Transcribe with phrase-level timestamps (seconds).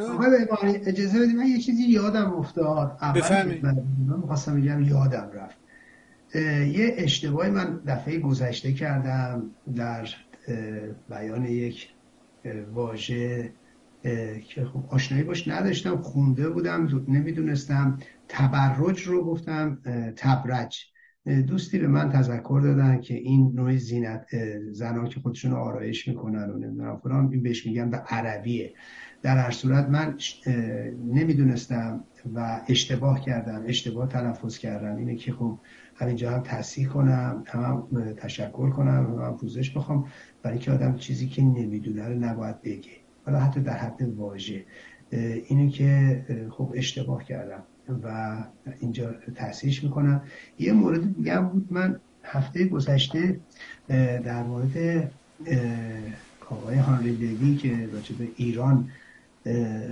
[0.00, 2.98] آقای بهبانی اجازه بدید من یه چیزی یادم افتاد.
[3.14, 3.66] بفرمایید.
[3.66, 5.56] من می‌خواستم بگم یادم رفت.
[6.74, 10.08] یه اشتباهی من دفعه گذشته کردم در
[11.08, 11.88] بیان یک
[12.72, 13.52] واژه
[14.48, 17.98] که خب آشنایی باش نداشتم خونده بودم نمی‌دونستم
[18.28, 19.78] تبرج رو گفتم
[20.16, 20.86] تبرج.
[21.26, 24.26] دوستی به من تذکر دادن که این نوع زینت
[24.70, 28.72] زنان که خودشون آرایش می‌کنن و نمی‌دونم فلان این بهش میگن به عربیه.
[29.22, 30.16] در هر صورت من
[31.04, 35.58] نمی‌دونستم و اشتباه کردم اشتباه تلفظ کردم اینه که خب
[35.94, 40.06] همینجا هم تصحیح کنم هم, هم تشکر کنم هم, هم پوزش بخوام
[40.42, 42.90] برای اینکه آدم چیزی که نمی‌دونه رو نباید بگه.
[43.26, 44.64] حالا حتی در حد واژه.
[45.48, 47.62] اینه که خب اشتباه کردم.
[48.02, 48.36] و
[48.80, 50.22] اینجا تصحیحش می‌کنم.
[50.58, 53.40] یه مورد دیگه بود من هفته گذشته
[54.24, 55.10] در مورد
[56.50, 58.90] آقای هانری لیوی که راجع به ایران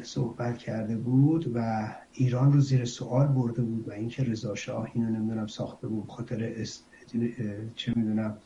[0.03, 5.11] صحبت کرده بود و ایران رو زیر سوال برده بود و اینکه رضا شاه اینو
[5.11, 6.83] نمی‌دونم ساخته بود خاطر اس-
[7.15, 7.21] اه،
[7.77, 8.37] چه می‌دونم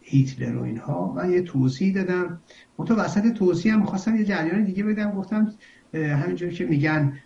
[0.00, 1.12] هیتلر و اینها.
[1.12, 2.40] من یه توضیح دادم.
[2.78, 5.10] منتها وسط توضیح هم می‌خواستم یه جریان دیگه بدم.
[5.10, 5.52] گفتم
[5.94, 7.18] همینجور که میگن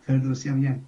[0.00, 0.80] فردوسی هم میگن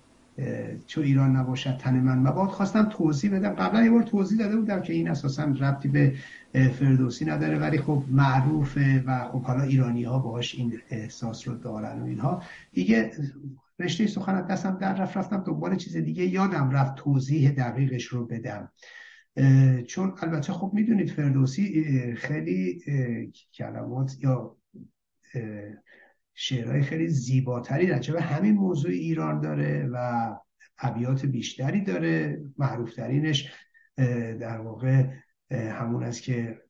[0.86, 2.18] چون ایران نباشد تن من.
[2.18, 3.50] مباد خواستم توضیح بدم.
[3.50, 6.12] قبلا یه بار توضیح داده بودم که این اساسا ربطی به
[6.52, 12.02] فردوسی نداره ولی خب معروفه و خب حالا ایرانی ها باهاش این احساس رو دارن
[12.02, 12.42] و اینها.
[12.72, 13.10] دیگه
[13.78, 16.24] رشته سخن دستم در رفت رفتم دنبال چیز دیگه.
[16.24, 18.72] یادم رفت توضیح دقیقش رو بدم.
[19.86, 22.82] چون البته خب می‌دونید فردوسی خیلی
[23.54, 24.56] کلمات یا
[26.38, 30.36] شعرهای خیلی زیباتری راجع به همین موضوع ایران داره و
[30.78, 33.52] ابیات بیشتری داره معروفترینش
[34.40, 35.06] در واقع
[35.50, 36.62] همون است که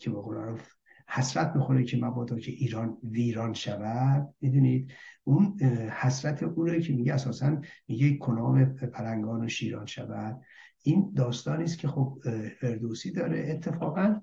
[0.00, 0.72] که معروف
[1.08, 4.34] حسرت می‌خوره که مبادا که ایران ویران شود.
[4.40, 4.92] می‌دونید؟
[5.24, 5.58] اون
[5.90, 10.40] حسرت اونه که میگه اساسا میگه کنام پلنگان و شیران شود.
[10.82, 12.18] این داستانی است که خب
[12.60, 13.50] فردوسی داره.
[13.50, 14.20] اتفاقا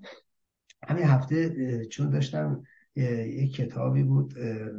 [0.88, 2.62] همین هفته چون داشتم
[2.98, 4.34] یک کتابی بود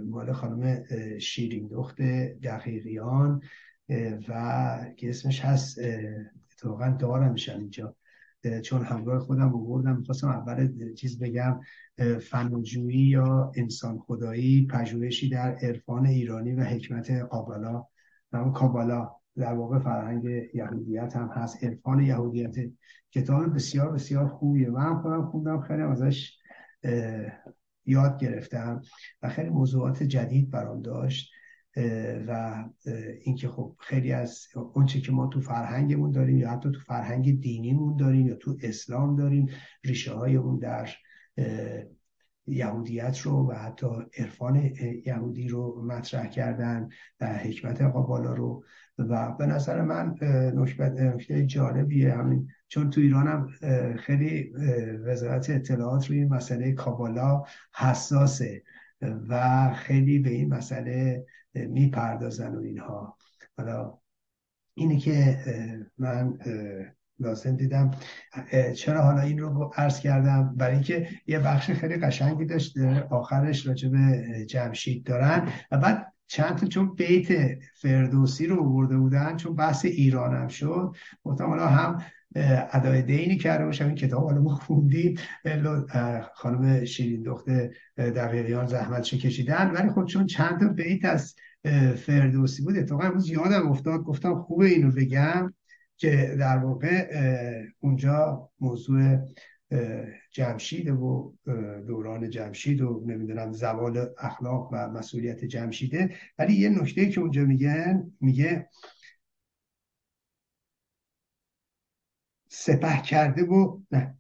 [0.09, 0.83] مال خانم
[1.19, 2.01] شیرین دخت
[2.43, 3.41] دقیقیان
[4.29, 5.79] و که اسمش هست
[6.51, 7.95] اتفاقا دارمشن اینجا.
[8.63, 11.59] چون همراه خودم آوردم می‌خواستم اول چیز بگم
[11.97, 17.85] اه، فناجویی یا انسان خدایی پژوهشی در عرفان ایرانی و حکمت قابلا
[18.33, 22.55] نام کابالا در واقع فرهنگ یهودیت هم هست عرفان یهودیت.
[23.11, 24.69] کتاب بسیار بسیار خوبیه.
[24.69, 26.37] من خودم خوندم خیلی ازش
[27.85, 28.81] یاد گرفتم
[29.21, 31.31] و خیلی موضوعات جدید برام داشت
[32.27, 32.63] و
[33.21, 37.95] اینکه خب خیلی از اونچه که ما تو فرهنگمون داریم یا حتی تو فرهنگ دینیمون
[37.95, 39.49] داریم یا تو اسلام داریم
[39.83, 40.89] ریشه های اون در
[42.49, 43.87] یهودیت رو و حتی
[44.17, 44.71] عرفان
[45.05, 46.89] یهودی رو مطرح کردن
[47.19, 48.63] و حکمت قابالا رو.
[48.97, 50.15] و به نظر من
[50.55, 53.47] نکته جالبیه همین چون تو ایران هم
[53.97, 54.53] خیلی
[55.05, 57.43] وزارت اطلاعات روی مسئله کابالا
[57.75, 58.63] حساسه
[59.01, 63.17] و خیلی به این مسئله می‌پردازن و اینها.
[63.57, 63.97] حالا
[64.73, 65.37] اینه که
[65.97, 66.37] من
[67.19, 67.91] لازم دیدم.
[68.75, 72.77] چرا حالا این رو عرض کردم؟ برای اینکه یه بخش خیلی قشنگی داشت
[73.09, 75.47] آخرش راجع به جمشید دارن.
[75.71, 80.95] و بعد چند تا چون بیت فردوسی رو آورده بودن چون بحث ایران هم شد
[81.23, 82.01] گفتم هم
[82.71, 85.17] ادای دینی کرده باشم این کتاب حالا ما خوندیم.
[86.33, 87.45] خانم شیرین دخت
[87.97, 89.71] دقیقیان زحمتشو کشیدن.
[89.71, 91.35] ولی خب چون چند تا بیت از
[91.95, 95.53] فردوسی بود اتفاقا امروز یادم افتاد گفتم خوبه اینو بگم.
[95.99, 97.11] که در واقع
[97.79, 99.17] اونجا موضوع
[100.31, 101.33] جمشید و
[101.87, 106.15] دوران جمشید و نمی‌دونم زوال اخلاق و مسئولیت جمشیده.
[106.37, 108.69] ولی یه نکته که اونجا میگن میگه
[112.47, 114.15] سپه کرده و نه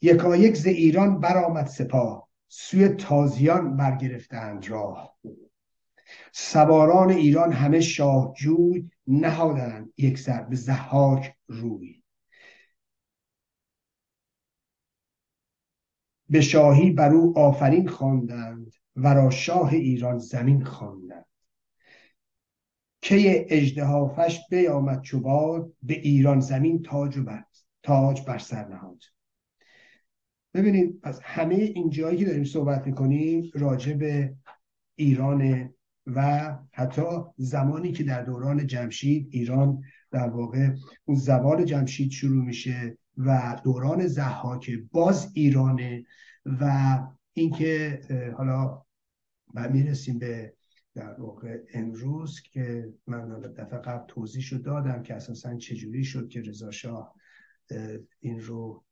[0.00, 5.18] یکایک ز ایران برآمد سپاه سوی تازیان برگرفتند راه.
[6.32, 12.02] سواران ایران همه شاه جوی نهادند یک سر به ضحاک روی.
[16.30, 21.24] به شاهی بر او آفرین خواندند ورا شاه ایران زمین خواندند.
[23.02, 27.44] که اجدهافش بیامد چوباد به ایران زمین تاج بر
[27.82, 29.02] تاج بر سر نهاد.
[30.54, 34.36] ببینید از همه این جایی که داریم صحبت می‌کنیم راجع به
[34.94, 35.74] ایران
[36.14, 37.02] و حتی
[37.36, 40.70] زمانی که در دوران جمشید ایران در واقع
[41.04, 46.04] اون زوال جمشید شروع میشه و دوران زحاک باز ایرانه
[46.60, 46.98] و
[47.32, 48.00] اینکه
[48.36, 48.82] حالا
[49.54, 50.54] می‌رسیم به
[50.94, 56.40] در واقع امروز که من دفعه قبل توضیح شد دادم که اساسا چجوری شد که
[56.40, 57.14] رضا شاه
[58.20, 58.84] این رو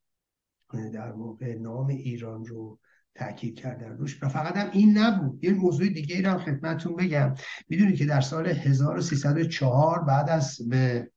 [0.92, 2.78] در واقع نام ایران رو
[3.18, 4.22] تاکید کردن روش.
[4.22, 5.44] و فقط هم این نبود.
[5.44, 7.34] یه موضوع دیگه ای رو خدمتتون بگم.
[7.68, 11.10] می‌دونید که در سال 1304 بعد از به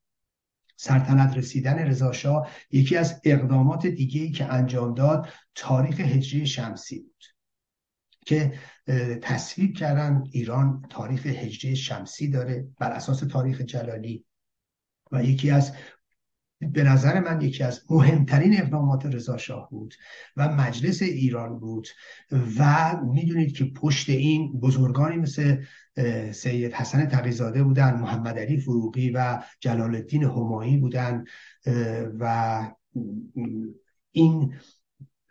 [0.75, 7.23] سلطنت رسیدن رضا یکی از اقدامات دیگه ای که انجام داد تاریخ هجری شمسی بود.
[8.25, 8.53] که
[9.21, 14.25] تصویب کردن ایران تاریخ هجری شمسی داره بر اساس تاریخ جلالی.
[15.11, 15.73] و یکی از
[16.61, 19.93] به نظر من یکی از مهمترین اقدامات رضا شاه بود
[20.37, 21.87] و مجلس ایران بود
[22.59, 25.57] و می‌دونید که پشت این بزرگانی مثل
[26.31, 31.23] سید حسن تقیزاده بودن محمد علی فروغی و جلال الدین همایی بودن
[32.19, 32.61] و
[34.11, 34.53] این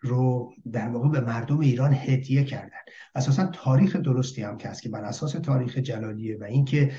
[0.01, 2.79] رو در واقع به مردم ایران هدیه کردن.
[3.15, 6.93] اساسا تاریخ درستی هم که هست که بر اساس تاریخ جلالیه و اینکه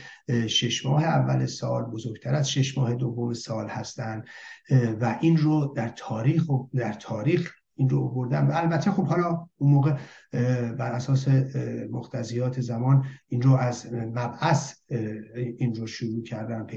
[0.47, 4.27] شش ماه اول سال بزرگتر از شش ماه دوم سال هستند
[5.01, 8.47] و این رو در تاریخ و در تاریخ این رو بردن.
[8.47, 9.97] و البته خب حالا اون موقع
[10.71, 11.27] بر اساس
[11.91, 14.75] مختزیات زمان این رو از مبعث
[15.57, 16.67] این رو شروع کردن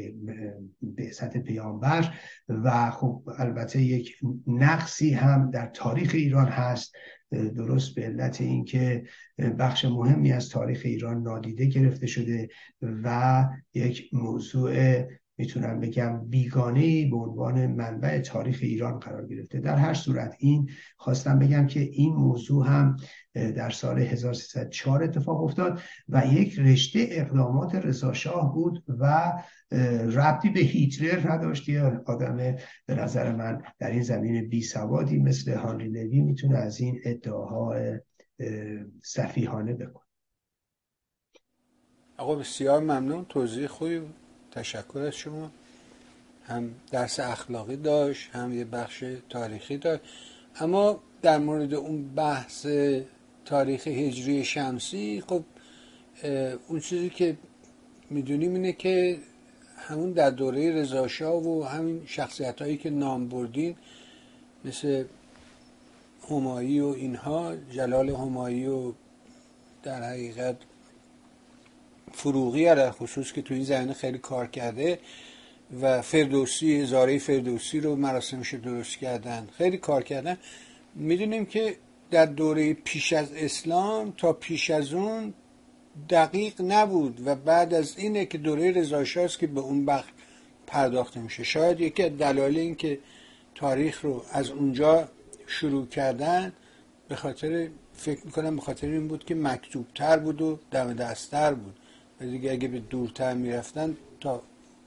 [0.82, 2.14] به سطح پیامبر.
[2.49, 4.16] و خب البته یک
[4.46, 6.94] نقصی هم در تاریخ ایران هست
[7.31, 9.05] درست به علت اینکه
[9.58, 12.48] بخش مهمی از تاریخ ایران نادیده گرفته شده
[12.82, 15.05] و یک موضوع
[15.38, 19.61] می‌تونم بگم بیگانه به عنوان منبع تاریخ ایران قرار گرفته.
[19.61, 22.96] در هر صورت این خواستم بگم که این موضوع هم
[23.34, 29.32] در سال 1304 اتفاق افتاد و یک رشته اقدامات رضاشاه بود و
[30.12, 31.70] ربطی به هیتلر نداشت.
[32.06, 32.37] آدم
[32.87, 37.75] به نظر من در این زمین بی سوادی مثل هانری لوی می‌تونه از این ادعاها
[39.02, 40.02] صفیحانه بکنه.
[42.17, 43.25] آقا بسیار ممنون.
[43.25, 44.00] توضیح خوبی
[44.52, 45.50] تشکر از شما.
[46.44, 50.02] هم درس اخلاقی داشت هم یه بخش تاریخی داشت.
[50.60, 52.66] اما در مورد اون بحث
[53.44, 55.43] تاریخ هجری شمسی خب
[56.69, 57.37] اون چیزی که
[58.10, 59.19] می‌دونیم اینه که
[59.76, 63.76] همون در دوره رضاشاه و همین شخصیت هایی که نام بردین
[64.64, 65.05] مثل
[66.31, 68.93] همایی و اینها جلال همایی و
[69.82, 70.56] در حقیقت
[72.12, 74.98] فروغی در خصوص که تو این زمینه خیلی کار کرده
[75.82, 79.48] و فردوسی هزاره فردوسی رو مراسمش درست کردن.
[79.58, 80.38] خیلی کار کردن.
[80.94, 81.76] می‌دونیم که
[82.10, 85.34] در دوره پیش از اسلام تا پیش از اون
[86.10, 90.08] دقیق نبود و بعد از اینه که دوره رضاشاه که به اون بخش
[90.66, 91.42] پرداخته میشه.
[91.42, 92.98] شاید یکی از دلایل این که
[93.54, 95.08] تاریخ رو از اونجا
[95.46, 96.52] شروع کردن
[97.08, 101.78] به خاطر فکر می‌کنم به خاطر این بود که مکتوبتر بود و دم دستتر بود.
[102.31, 104.43] دیگه اگه به دورتر می‌رفتن تا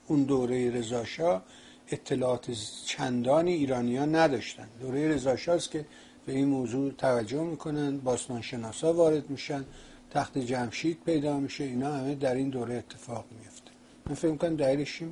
[0.06, 1.42] اون دوره رضاشاه
[1.88, 2.50] اطلاعات
[2.86, 4.68] چندانی ایرانیان نداشتن.
[4.80, 5.86] دوره رضاشاه است که
[6.26, 9.64] به این موضوع توجه می‌کنن باستان شناسا وارد میشن
[10.10, 13.70] تخت جمشید پیدا میشه اینا همه در این دوره اتفاق میفته
[14.06, 15.02] من فکر می‌کنم دلیلش